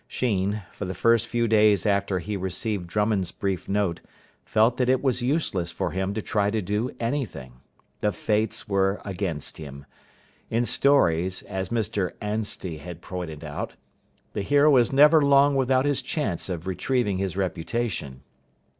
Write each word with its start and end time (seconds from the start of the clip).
Sheen, 0.07 0.63
for 0.71 0.85
the 0.85 0.95
first 0.95 1.27
few 1.27 1.47
days 1.47 1.85
after 1.85 2.17
he 2.17 2.35
received 2.35 2.87
Drummond's 2.87 3.31
brief 3.31 3.69
note, 3.69 4.01
felt 4.43 4.77
that 4.77 4.89
it 4.89 5.03
was 5.03 5.21
useless 5.21 5.71
for 5.71 5.91
him 5.91 6.15
to 6.15 6.23
try 6.23 6.49
to 6.49 6.59
do 6.59 6.89
anything. 6.99 7.61
The 7.99 8.11
Fates 8.11 8.67
were 8.67 8.99
against 9.05 9.57
him. 9.57 9.85
In 10.49 10.65
stories, 10.65 11.43
as 11.43 11.69
Mr 11.69 12.13
Anstey 12.19 12.77
has 12.77 12.97
pointed 12.99 13.43
out, 13.43 13.75
the 14.33 14.41
hero 14.41 14.75
is 14.77 14.91
never 14.91 15.21
long 15.23 15.53
without 15.55 15.85
his 15.85 16.01
chance 16.01 16.49
of 16.49 16.65
retrieving 16.65 17.19
his 17.19 17.37
reputation. 17.37 18.23